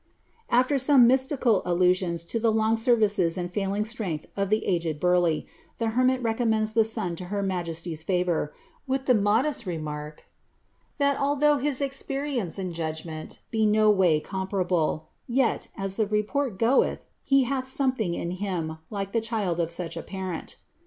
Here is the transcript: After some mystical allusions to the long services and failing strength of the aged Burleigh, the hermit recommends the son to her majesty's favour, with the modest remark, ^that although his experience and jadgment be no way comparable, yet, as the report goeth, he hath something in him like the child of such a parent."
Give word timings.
After 0.49 0.79
some 0.79 1.05
mystical 1.05 1.61
allusions 1.63 2.23
to 2.25 2.39
the 2.39 2.51
long 2.51 2.75
services 2.75 3.37
and 3.37 3.51
failing 3.53 3.85
strength 3.85 4.25
of 4.35 4.49
the 4.49 4.65
aged 4.65 4.99
Burleigh, 4.99 5.43
the 5.77 5.89
hermit 5.89 6.23
recommends 6.23 6.73
the 6.73 6.83
son 6.83 7.15
to 7.17 7.25
her 7.25 7.43
majesty's 7.43 8.01
favour, 8.01 8.51
with 8.87 9.05
the 9.05 9.13
modest 9.13 9.67
remark, 9.67 10.25
^that 10.99 11.19
although 11.19 11.57
his 11.59 11.81
experience 11.81 12.57
and 12.57 12.73
jadgment 12.73 13.41
be 13.51 13.63
no 13.67 13.91
way 13.91 14.19
comparable, 14.19 15.09
yet, 15.27 15.67
as 15.77 15.97
the 15.97 16.07
report 16.07 16.57
goeth, 16.57 17.05
he 17.23 17.43
hath 17.43 17.67
something 17.67 18.15
in 18.15 18.31
him 18.31 18.79
like 18.89 19.11
the 19.11 19.21
child 19.21 19.59
of 19.59 19.69
such 19.69 19.95
a 19.95 20.01
parent." 20.01 20.55